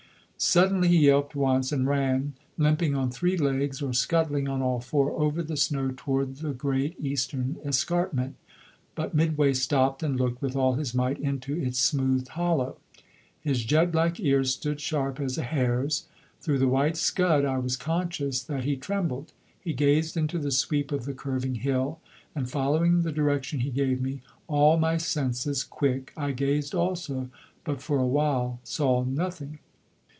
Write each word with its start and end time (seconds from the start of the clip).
Suddenly 0.43 0.87
he 0.87 0.97
yelped 1.05 1.35
once, 1.35 1.71
and 1.71 1.85
ran, 1.85 2.33
limping 2.57 2.95
on 2.95 3.11
three 3.11 3.37
legs 3.37 3.79
or 3.79 3.93
scuttling 3.93 4.47
on 4.49 4.59
all 4.59 4.79
four, 4.79 5.11
over 5.11 5.43
the 5.43 5.55
snow 5.55 5.93
toward 5.95 6.37
the 6.37 6.51
great 6.51 6.95
eastern 6.99 7.57
escarpment, 7.63 8.35
but 8.95 9.13
midway 9.13 9.53
stopped 9.53 10.01
and 10.01 10.19
looked 10.19 10.41
with 10.41 10.55
all 10.55 10.73
his 10.73 10.95
might 10.95 11.19
into 11.19 11.53
its 11.55 11.77
smoothed 11.77 12.29
hollow. 12.29 12.77
His 13.39 13.63
jet 13.63 13.91
black 13.91 14.19
ears 14.19 14.51
stood 14.55 14.81
sharp 14.81 15.19
as 15.19 15.37
a 15.37 15.43
hare's; 15.43 16.07
through 16.39 16.57
the 16.57 16.67
white 16.67 16.97
scud 16.97 17.45
I 17.45 17.59
was 17.59 17.77
conscious 17.77 18.41
that 18.41 18.63
he 18.63 18.75
trembled. 18.75 19.33
He 19.59 19.73
gazed 19.75 20.17
into 20.17 20.39
the 20.39 20.49
sweep 20.49 20.91
of 20.91 21.05
the 21.05 21.13
curving 21.13 21.53
hill, 21.53 21.99
and 22.33 22.49
following 22.49 23.03
the 23.03 23.11
direction 23.11 23.59
he 23.59 23.69
gave 23.69 24.01
me, 24.01 24.21
all 24.47 24.77
my 24.79 24.97
senses 24.97 25.63
quick, 25.63 26.11
I 26.17 26.31
gazed 26.31 26.73
also, 26.73 27.29
but 27.63 27.79
for 27.79 27.99
a 27.99 28.07
while 28.07 28.59
saw 28.63 29.03
nothing. 29.03 29.59